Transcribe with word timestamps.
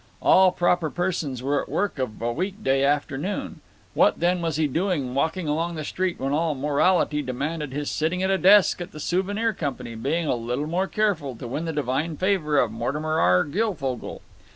All 0.19 0.51
proper 0.51 0.89
persons 0.89 1.43
were 1.43 1.61
at 1.61 1.69
work 1.69 1.99
of 1.99 2.19
a 2.19 2.33
week 2.33 2.63
day 2.63 2.83
afternoon. 2.83 3.61
What, 3.93 4.19
then, 4.19 4.41
was 4.41 4.55
he 4.55 4.65
doing 4.65 5.13
walking 5.13 5.47
along 5.47 5.75
the 5.75 5.83
street 5.83 6.19
when 6.19 6.33
all 6.33 6.55
morality 6.55 7.21
demanded 7.21 7.71
his 7.71 7.91
sitting 7.91 8.23
at 8.23 8.31
a 8.31 8.39
desk 8.39 8.81
at 8.81 8.93
the 8.93 8.99
Souvenir 8.99 9.53
Company, 9.53 9.93
being 9.93 10.25
a 10.25 10.33
little 10.33 10.65
more 10.65 10.87
careful, 10.87 11.35
to 11.35 11.47
win 11.47 11.65
the 11.65 11.71
divine 11.73 12.17
favor 12.17 12.57
of 12.57 12.71
Mortimer 12.71 13.19
R. 13.19 13.43
Guilfogle? 13.43 14.23